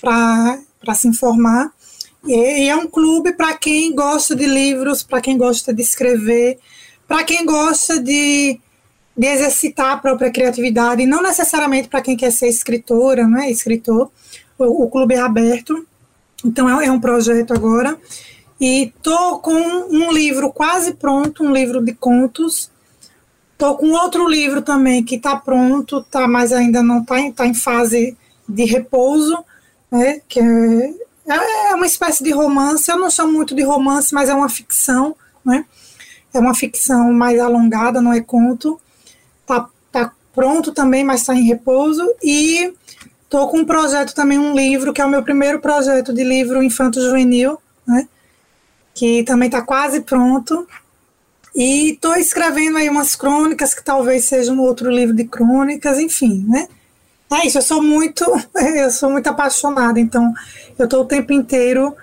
para 0.00 0.94
se 0.94 1.08
informar. 1.08 1.70
E 2.26 2.68
é 2.68 2.76
um 2.76 2.86
clube 2.86 3.32
para 3.32 3.54
quem 3.54 3.94
gosta 3.94 4.36
de 4.36 4.46
livros, 4.46 5.02
para 5.02 5.20
quem 5.20 5.38
gosta 5.38 5.72
de 5.72 5.82
escrever, 5.82 6.58
para 7.08 7.24
quem 7.24 7.44
gosta 7.46 7.98
de, 7.98 8.60
de 9.16 9.26
exercitar 9.26 9.92
a 9.92 9.96
própria 9.96 10.30
criatividade, 10.30 11.04
não 11.06 11.22
necessariamente 11.22 11.88
para 11.88 12.02
quem 12.02 12.16
quer 12.16 12.30
ser 12.30 12.48
escritora, 12.48 13.26
não 13.26 13.40
é 13.40 13.50
escritor. 13.50 14.10
O, 14.66 14.88
clube 14.88 15.14
é 15.14 15.20
aberto, 15.20 15.86
então 16.44 16.68
é, 16.80 16.86
é 16.86 16.90
um 16.90 17.00
projeto 17.00 17.52
agora. 17.52 17.98
E 18.60 18.92
tô 19.02 19.38
com 19.38 19.52
um 19.52 20.12
livro 20.12 20.52
quase 20.52 20.94
pronto, 20.94 21.42
um 21.44 21.52
livro 21.52 21.80
de 21.82 21.92
contos. 21.92 22.70
Tô 23.58 23.76
com 23.76 23.90
outro 23.90 24.28
livro 24.28 24.62
também 24.62 25.04
que 25.04 25.16
está 25.16 25.36
pronto, 25.36 26.02
tá, 26.04 26.28
mas 26.28 26.52
ainda 26.52 26.82
não 26.82 27.00
está 27.00 27.20
em, 27.20 27.32
tá 27.32 27.46
em 27.46 27.54
fase 27.54 28.16
de 28.48 28.64
repouso, 28.64 29.44
né? 29.90 30.20
Que 30.28 30.40
é 30.40 30.94
é, 31.26 31.70
é 31.70 31.74
uma 31.74 31.86
espécie 31.86 32.22
de 32.24 32.30
romance, 32.30 32.90
eu 32.90 32.98
não 32.98 33.10
chamo 33.10 33.32
muito 33.32 33.54
de 33.54 33.62
romance, 33.62 34.12
mas 34.12 34.28
é 34.28 34.34
uma 34.34 34.48
ficção, 34.48 35.14
né? 35.44 35.64
É 36.34 36.38
uma 36.38 36.54
ficção 36.54 37.12
mais 37.12 37.38
alongada, 37.38 38.00
não 38.00 38.12
é 38.12 38.20
conto. 38.20 38.80
Tá, 39.46 39.68
tá 39.90 40.12
pronto 40.34 40.72
também, 40.72 41.04
mas 41.04 41.20
está 41.20 41.34
em 41.34 41.44
repouso. 41.44 42.02
E 42.22 42.72
estou 43.32 43.48
com 43.48 43.60
um 43.60 43.64
projeto 43.64 44.14
também, 44.14 44.38
um 44.38 44.54
livro, 44.54 44.92
que 44.92 45.00
é 45.00 45.04
o 45.06 45.08
meu 45.08 45.22
primeiro 45.22 45.58
projeto 45.58 46.12
de 46.12 46.22
livro 46.22 46.62
infanto-juvenil, 46.62 47.56
né? 47.86 48.06
Que 48.94 49.22
também 49.22 49.46
está 49.46 49.62
quase 49.62 50.02
pronto. 50.02 50.68
E 51.56 51.92
estou 51.92 52.14
escrevendo 52.14 52.76
aí 52.76 52.90
umas 52.90 53.16
crônicas, 53.16 53.72
que 53.72 53.82
talvez 53.82 54.26
seja 54.26 54.52
um 54.52 54.60
outro 54.60 54.90
livro 54.90 55.16
de 55.16 55.24
crônicas, 55.24 55.98
enfim, 55.98 56.44
né? 56.46 56.68
É 57.32 57.46
isso, 57.46 57.56
eu 57.56 57.62
sou 57.62 57.82
muito, 57.82 58.22
eu 58.76 58.90
sou 58.90 59.10
muito 59.10 59.26
apaixonada, 59.28 59.98
então 59.98 60.30
eu 60.78 60.84
estou 60.84 61.00
o 61.00 61.06
tempo 61.06 61.32
inteiro 61.32 61.96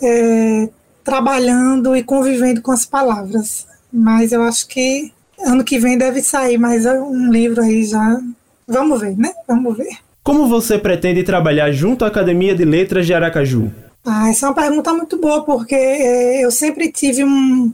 é, 0.00 0.68
trabalhando 1.02 1.96
e 1.96 2.04
convivendo 2.04 2.62
com 2.62 2.70
as 2.70 2.86
palavras. 2.86 3.66
Mas 3.92 4.30
eu 4.30 4.40
acho 4.42 4.68
que 4.68 5.12
ano 5.40 5.64
que 5.64 5.80
vem 5.80 5.98
deve 5.98 6.22
sair 6.22 6.58
mais 6.58 6.86
um 6.86 7.28
livro 7.28 7.60
aí 7.60 7.84
já. 7.84 8.20
Vamos 8.68 9.00
ver, 9.00 9.16
né? 9.16 9.32
Vamos 9.48 9.76
ver. 9.76 10.05
Como 10.26 10.48
você 10.48 10.76
pretende 10.76 11.22
trabalhar 11.22 11.70
junto 11.70 12.04
à 12.04 12.08
Academia 12.08 12.52
de 12.52 12.64
Letras 12.64 13.06
de 13.06 13.14
Aracaju? 13.14 13.72
Ah, 14.04 14.28
essa 14.28 14.46
é 14.46 14.48
uma 14.48 14.56
pergunta 14.56 14.92
muito 14.92 15.16
boa, 15.20 15.44
porque 15.44 15.76
é, 15.76 16.44
eu 16.44 16.50
sempre 16.50 16.90
tive 16.90 17.22
um. 17.22 17.72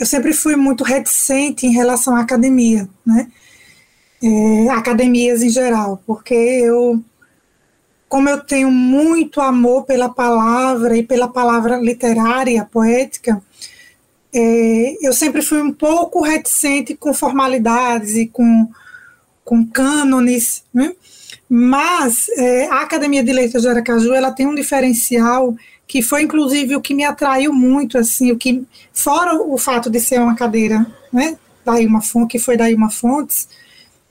Eu 0.00 0.06
sempre 0.06 0.32
fui 0.32 0.56
muito 0.56 0.82
reticente 0.82 1.66
em 1.66 1.72
relação 1.72 2.16
à 2.16 2.20
academia, 2.20 2.88
né? 3.04 3.30
É, 4.22 4.70
academias 4.70 5.42
em 5.42 5.50
geral, 5.50 6.02
porque 6.06 6.32
eu 6.32 7.04
como 8.08 8.30
eu 8.30 8.40
tenho 8.40 8.70
muito 8.70 9.42
amor 9.42 9.84
pela 9.84 10.08
palavra 10.08 10.96
e 10.96 11.02
pela 11.02 11.28
palavra 11.28 11.76
literária, 11.76 12.64
poética, 12.64 13.42
é, 14.34 15.06
eu 15.06 15.12
sempre 15.12 15.42
fui 15.42 15.60
um 15.60 15.72
pouco 15.72 16.22
reticente 16.22 16.94
com 16.94 17.12
formalidades 17.12 18.16
e 18.16 18.26
com, 18.26 18.70
com 19.44 19.66
cânones, 19.66 20.64
né? 20.72 20.94
Mas 21.48 22.28
é, 22.36 22.66
a 22.66 22.80
Academia 22.80 23.22
de 23.22 23.32
Letras 23.32 23.62
de 23.62 23.68
Aracaju 23.68 24.12
ela 24.12 24.32
tem 24.32 24.46
um 24.46 24.54
diferencial 24.54 25.54
que 25.86 26.02
foi 26.02 26.22
inclusive 26.22 26.76
o 26.76 26.80
que 26.80 26.94
me 26.94 27.04
atraiu 27.04 27.52
muito, 27.52 27.98
assim, 27.98 28.32
o 28.32 28.38
que 28.38 28.64
fora 28.92 29.34
o 29.34 29.58
fato 29.58 29.90
de 29.90 30.00
ser 30.00 30.18
uma 30.20 30.34
cadeira, 30.34 30.86
né, 31.12 31.36
da 31.64 31.80
Ilma 31.80 32.00
Fontes, 32.00 32.32
que 32.32 32.38
foi 32.38 32.56
da 32.56 32.70
Ilma 32.70 32.90
Fontes, 32.90 33.48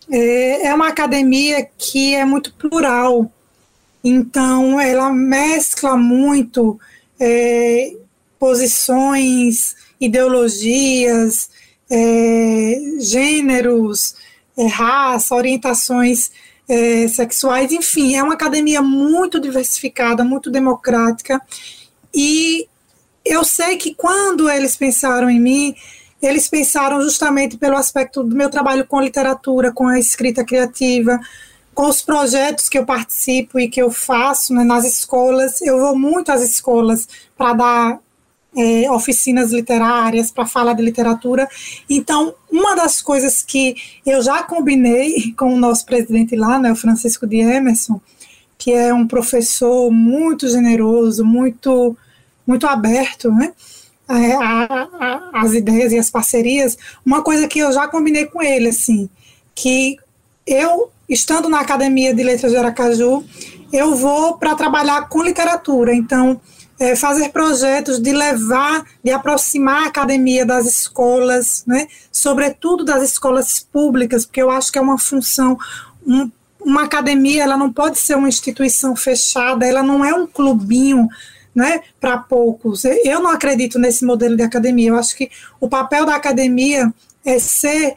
é, 0.09 0.67
é 0.67 0.73
uma 0.73 0.87
academia 0.87 1.67
que 1.77 2.13
é 2.13 2.23
muito 2.23 2.53
plural, 2.53 3.31
então, 4.03 4.79
ela 4.79 5.09
mescla 5.11 5.95
muito 5.95 6.77
é, 7.17 7.93
posições, 8.37 9.75
ideologias, 9.99 11.49
é, 11.89 12.75
gêneros, 12.99 14.15
é, 14.57 14.67
raça, 14.67 15.33
orientações 15.33 16.31
é, 16.67 17.07
sexuais, 17.07 17.71
enfim, 17.71 18.15
é 18.15 18.23
uma 18.23 18.33
academia 18.33 18.81
muito 18.81 19.39
diversificada, 19.39 20.23
muito 20.23 20.49
democrática. 20.49 21.41
E 22.13 22.67
eu 23.25 23.43
sei 23.43 23.77
que 23.77 23.95
quando 23.95 24.49
eles 24.49 24.75
pensaram 24.75 25.29
em 25.29 25.39
mim, 25.39 25.75
eles 26.21 26.47
pensaram 26.47 27.01
justamente 27.01 27.57
pelo 27.57 27.75
aspecto 27.75 28.23
do 28.23 28.35
meu 28.35 28.49
trabalho 28.49 28.85
com 28.85 29.01
literatura, 29.01 29.71
com 29.71 29.87
a 29.87 29.99
escrita 29.99 30.43
criativa, 30.43 31.19
com 31.73 31.87
os 31.87 32.01
projetos 32.01 32.69
que 32.69 32.77
eu 32.77 32.85
participo 32.85 33.59
e 33.59 33.67
que 33.67 33.81
eu 33.81 33.91
faço 33.91 34.53
né, 34.53 34.63
nas 34.63 34.85
escolas, 34.85 35.61
eu 35.61 35.79
vou 35.79 35.97
muito 35.97 36.31
às 36.31 36.41
escolas 36.41 37.07
para 37.37 37.53
dar 37.53 37.99
é, 38.55 38.89
oficinas 38.91 39.51
literárias, 39.51 40.31
para 40.31 40.45
falar 40.45 40.73
de 40.73 40.81
literatura. 40.81 41.47
Então, 41.89 42.33
uma 42.51 42.75
das 42.75 43.01
coisas 43.01 43.41
que 43.41 43.75
eu 44.05 44.21
já 44.21 44.43
combinei 44.43 45.33
com 45.37 45.53
o 45.53 45.59
nosso 45.59 45.85
presidente 45.85 46.35
lá, 46.35 46.59
né, 46.59 46.71
o 46.71 46.75
Francisco 46.75 47.25
de 47.25 47.37
Emerson, 47.37 47.99
que 48.57 48.71
é 48.71 48.93
um 48.93 49.07
professor 49.07 49.91
muito 49.91 50.47
generoso, 50.47 51.25
muito, 51.25 51.97
muito 52.47 52.65
aberto, 52.65 53.31
né? 53.31 53.51
As 55.33 55.53
ideias 55.53 55.91
e 55.91 55.97
as 55.97 56.09
parcerias, 56.09 56.77
uma 57.05 57.21
coisa 57.21 57.47
que 57.47 57.59
eu 57.59 57.71
já 57.71 57.87
combinei 57.87 58.25
com 58.25 58.41
ele, 58.41 58.69
assim, 58.69 59.09
que 59.55 59.97
eu 60.45 60.91
estando 61.09 61.49
na 61.49 61.59
Academia 61.59 62.13
de 62.13 62.23
Letras 62.23 62.51
de 62.51 62.57
Aracaju, 62.57 63.23
eu 63.71 63.95
vou 63.95 64.37
para 64.37 64.55
trabalhar 64.55 65.07
com 65.09 65.23
literatura. 65.23 65.93
Então, 65.93 66.39
é, 66.79 66.95
fazer 66.95 67.29
projetos 67.29 67.99
de 67.99 68.11
levar, 68.11 68.85
de 69.03 69.11
aproximar 69.11 69.83
a 69.83 69.87
academia 69.87 70.45
das 70.45 70.65
escolas, 70.65 71.63
né, 71.65 71.87
sobretudo 72.11 72.83
das 72.83 73.03
escolas 73.03 73.59
públicas, 73.59 74.25
porque 74.25 74.41
eu 74.41 74.49
acho 74.49 74.71
que 74.71 74.77
é 74.77 74.81
uma 74.81 74.97
função. 74.97 75.57
Um, 76.05 76.29
uma 76.59 76.83
academia 76.83 77.43
ela 77.43 77.57
não 77.57 77.71
pode 77.71 77.99
ser 77.99 78.15
uma 78.15 78.29
instituição 78.29 78.95
fechada, 78.95 79.65
ela 79.65 79.83
não 79.83 80.03
é 80.03 80.13
um 80.13 80.25
clubinho 80.25 81.09
né, 81.53 81.81
para 81.99 82.17
poucos. 82.17 82.83
Eu 82.85 83.19
não 83.19 83.29
acredito 83.29 83.77
nesse 83.77 84.05
modelo 84.05 84.35
de 84.35 84.43
academia. 84.43 84.89
Eu 84.89 84.97
acho 84.97 85.15
que 85.15 85.29
o 85.59 85.67
papel 85.67 86.05
da 86.05 86.15
academia 86.15 86.91
é 87.25 87.37
ser 87.37 87.95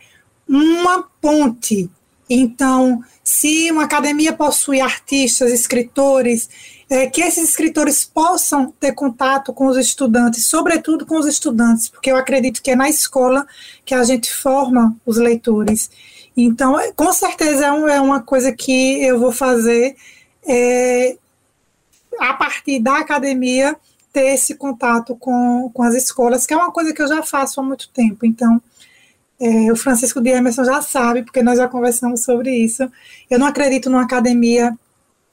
uma 0.49 1.05
ponte 1.21 1.91
então, 2.29 3.03
se 3.23 3.71
uma 3.71 3.85
academia 3.85 4.33
possui 4.33 4.81
artistas, 4.81 5.53
escritores, 5.53 6.49
é, 6.89 7.07
que 7.09 7.21
esses 7.21 7.51
escritores 7.51 8.05
possam 8.05 8.73
ter 8.81 8.93
contato 8.93 9.53
com 9.53 9.67
os 9.67 9.77
estudantes, 9.77 10.47
sobretudo 10.47 11.07
com 11.07 11.19
os 11.19 11.27
estudantes, 11.27 11.89
porque 11.89 12.11
eu 12.11 12.17
acredito 12.17 12.63
que 12.63 12.71
é 12.71 12.77
na 12.77 12.89
escola 12.89 13.47
que 13.85 13.95
a 13.95 14.03
gente 14.05 14.33
forma 14.33 14.97
os 15.05 15.17
leitores. 15.17 15.91
Então, 16.37 16.79
é, 16.79 16.93
com 16.93 17.13
certeza 17.13 17.65
é, 17.65 17.97
é 17.97 18.01
uma 18.01 18.21
coisa 18.21 18.53
que 18.53 19.03
eu 19.03 19.19
vou 19.19 19.33
fazer 19.33 19.97
é, 20.47 21.17
a 22.21 22.35
partir 22.35 22.81
da 22.81 22.99
academia 22.99 23.77
ter 24.13 24.35
esse 24.35 24.55
contato 24.55 25.15
com, 25.17 25.71
com 25.75 25.83
as 25.83 25.95
escolas, 25.95 26.47
que 26.47 26.55
é 26.55 26.57
uma 26.57 26.73
coisa 26.73 26.93
que 26.93 27.03
eu 27.03 27.09
já 27.09 27.23
faço 27.23 27.61
há 27.61 27.63
muito 27.63 27.89
tempo. 27.91 28.25
Então, 28.25 28.61
é, 29.41 29.71
o 29.71 29.77
Francisco 29.77 30.21
de 30.21 30.31
Emerson 30.31 30.65
já 30.65 30.81
sabe, 30.81 31.23
porque 31.23 31.43
nós 31.43 31.59
já 31.59 31.69
conversamos 31.69 32.25
sobre 32.25 32.51
isso. 32.51 32.91
Eu 33.31 33.39
não 33.39 33.47
acredito 33.47 33.91
numa 33.91 34.03
academia 34.03 34.77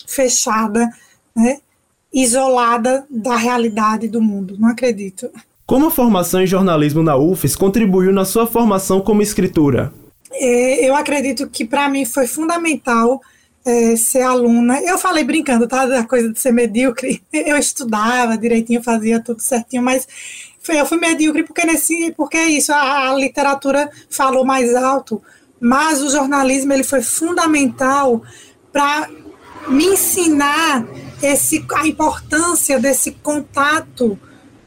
fechada, 0.06 0.90
né, 1.36 1.60
isolada 2.14 3.06
da 3.10 3.36
realidade 3.36 4.08
do 4.08 4.22
mundo. 4.22 4.56
Não 4.60 4.70
acredito. 4.70 5.30
Como 5.66 5.88
a 5.88 5.92
formação 5.92 6.42
em 6.42 6.48
jornalismo 6.48 7.02
na 7.02 7.16
UFES 7.16 7.56
contribuiu 7.56 8.12
na 8.12 8.26
sua 8.26 8.46
formação 8.46 9.02
como 9.02 9.22
escritora? 9.22 9.94
É, 10.32 10.88
eu 10.88 10.96
acredito 10.96 11.48
que 11.48 11.64
para 11.64 11.88
mim 11.88 12.06
foi 12.06 12.28
fundamental 12.28 13.22
é, 13.66 13.96
ser 13.96 14.22
aluna. 14.22 14.82
Eu 14.82 14.98
falei 14.98 15.24
brincando, 15.24 15.68
tá? 15.68 15.86
Da 15.86 16.04
coisa 16.04 16.32
de 16.32 16.40
ser 16.40 16.52
medíocre. 16.52 17.24
Eu 17.32 17.58
estudava 17.58 18.38
direitinho, 18.38 18.84
fazia 18.84 19.22
tudo 19.22 19.42
certinho, 19.42 19.82
mas 19.82 20.08
eu 20.70 20.86
fui 20.86 20.98
medíocre 20.98 21.44
porque 21.44 21.66
nesse 21.66 22.14
porque 22.16 22.38
é 22.38 22.50
isso 22.50 22.72
a, 22.72 23.10
a, 23.10 23.16
literatura 23.16 23.90
falou 24.10 24.46
mais 24.46 24.74
alto 24.76 25.22
mas 25.60 26.02
o 26.02 26.10
jornalismo 26.10 26.74
ele 26.74 26.84
foi 26.84 27.02
fundamental 27.02 28.22
para 28.72 29.10
me 29.68 29.86
ensinar 29.86 30.86
esse 31.22 31.66
a 31.76 31.88
importância 31.88 32.80
desse 32.80 33.12
contato 33.12 34.18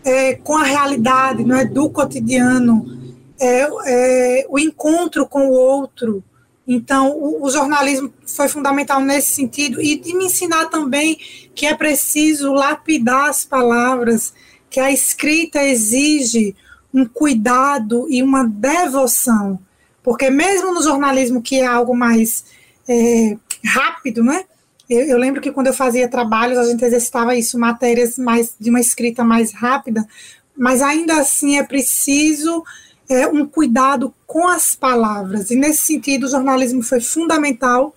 é, 0.04 0.34
com 0.34 0.56
a 0.56 0.62
realidade 0.62 1.44
não 1.44 1.56
é 1.56 1.64
do 1.64 1.90
cotidiano 1.90 2.96
é, 3.38 3.68
é, 3.86 4.46
o 4.48 4.58
encontro 4.58 5.26
com 5.26 5.48
o 5.48 5.52
outro. 5.52 6.22
Então, 6.66 7.12
o, 7.12 7.44
o, 7.44 7.50
jornalismo 7.50 8.12
foi 8.26 8.48
fundamental 8.48 9.00
nesse 9.00 9.34
sentido 9.34 9.80
e 9.80 9.96
de 9.96 10.16
me 10.16 10.26
ensinar 10.26 10.66
também 10.66 11.18
que 11.54 11.66
é 11.66 11.74
preciso 11.74 12.52
lapidar 12.52 13.28
as 13.28 13.44
palavras, 13.44 14.34
que 14.76 14.80
a 14.80 14.92
escrita 14.92 15.64
exige 15.64 16.54
um 16.92 17.06
cuidado 17.06 18.06
e 18.10 18.22
uma 18.22 18.44
devoção, 18.44 19.58
porque 20.02 20.28
mesmo 20.28 20.74
no 20.74 20.82
jornalismo 20.82 21.40
que 21.40 21.60
é 21.60 21.66
algo 21.66 21.96
mais 21.96 22.44
é, 22.86 23.38
rápido, 23.64 24.22
né? 24.22 24.44
Eu, 24.86 25.00
eu, 25.00 25.16
lembro 25.16 25.40
que 25.40 25.50
quando 25.50 25.68
eu 25.68 25.72
fazia 25.72 26.10
trabalhos 26.10 26.58
a 26.58 26.64
gente 26.66 26.84
exercitava 26.84 27.34
isso, 27.34 27.58
matérias 27.58 28.18
mais 28.18 28.54
de 28.60 28.68
uma 28.68 28.78
escrita 28.78 29.24
mais 29.24 29.50
rápida, 29.54 30.06
mas 30.54 30.82
ainda 30.82 31.20
assim 31.20 31.56
é 31.56 31.62
preciso 31.62 32.62
é, 33.08 33.26
um 33.26 33.46
cuidado 33.46 34.12
com 34.26 34.46
as 34.46 34.76
palavras. 34.76 35.50
E 35.50 35.56
nesse 35.56 35.86
sentido, 35.86 36.24
o 36.24 36.30
jornalismo 36.30 36.82
foi 36.82 37.00
fundamental. 37.00 37.96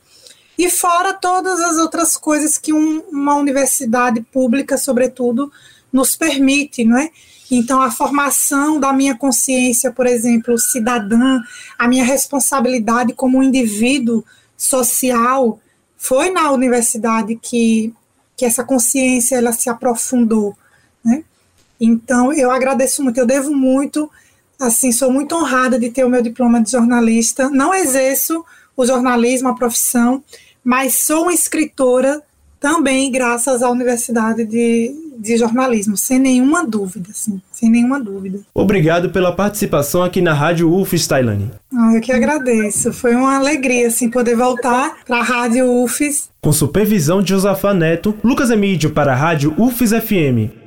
E 0.57 0.69
fora 0.69 1.13
todas 1.13 1.59
as 1.59 1.77
outras 1.77 2.15
coisas 2.15 2.57
que 2.57 2.71
um, 2.71 3.01
uma 3.11 3.35
universidade 3.35 4.21
pública, 4.21 4.77
sobretudo, 4.77 5.51
nos 5.91 6.15
permite, 6.15 6.83
não 6.83 6.97
é? 6.97 7.09
Então, 7.51 7.81
a 7.81 7.89
formação 7.89 8.79
da 8.79 8.93
minha 8.93 9.15
consciência, 9.15 9.91
por 9.91 10.05
exemplo, 10.05 10.57
cidadã, 10.57 11.41
a 11.77 11.87
minha 11.87 12.03
responsabilidade 12.03 13.13
como 13.13 13.39
um 13.39 13.43
indivíduo 13.43 14.23
social, 14.55 15.59
foi 15.97 16.29
na 16.29 16.51
universidade 16.51 17.35
que, 17.35 17.93
que 18.37 18.45
essa 18.45 18.63
consciência 18.63 19.35
ela 19.35 19.51
se 19.51 19.69
aprofundou. 19.69 20.55
Né? 21.03 21.23
Então, 21.81 22.31
eu 22.31 22.51
agradeço 22.51 23.03
muito, 23.03 23.17
eu 23.17 23.25
devo 23.25 23.53
muito, 23.53 24.09
assim, 24.59 24.91
sou 24.91 25.11
muito 25.11 25.35
honrada 25.35 25.79
de 25.79 25.89
ter 25.89 26.03
o 26.03 26.09
meu 26.09 26.21
diploma 26.21 26.61
de 26.61 26.71
jornalista. 26.71 27.49
Não 27.49 27.73
exerço 27.73 28.45
o 28.77 28.85
jornalismo, 28.85 29.49
a 29.49 29.55
profissão, 29.55 30.23
mas 30.63 30.99
sou 30.99 31.23
uma 31.23 31.33
escritora 31.33 32.21
também 32.59 33.11
graças 33.11 33.63
à 33.63 33.69
Universidade 33.69 34.45
de, 34.45 34.91
de 35.17 35.37
Jornalismo, 35.37 35.95
sem 35.95 36.19
nenhuma 36.19 36.65
dúvida, 36.65 37.09
sim, 37.13 37.41
sem 37.51 37.69
nenhuma 37.69 37.99
dúvida. 37.99 38.39
Obrigado 38.53 39.09
pela 39.09 39.31
participação 39.31 40.03
aqui 40.03 40.21
na 40.21 40.33
Rádio 40.33 40.71
UFES, 40.73 41.07
Tailane. 41.07 41.51
Ah, 41.73 41.93
eu 41.95 42.01
que 42.01 42.11
agradeço, 42.11 42.91
foi 42.91 43.15
uma 43.15 43.37
alegria, 43.37 43.87
assim, 43.87 44.09
poder 44.09 44.35
voltar 44.35 44.97
para 45.05 45.17
a 45.17 45.23
Rádio 45.23 45.65
UFES. 45.83 46.29
Com 46.41 46.51
supervisão 46.51 47.21
de 47.21 47.29
Josafá 47.29 47.73
Neto, 47.73 48.15
Lucas 48.23 48.49
Emídio 48.49 48.91
para 48.91 49.13
a 49.13 49.15
Rádio 49.15 49.53
UFES 49.57 49.91
FM. 49.91 50.58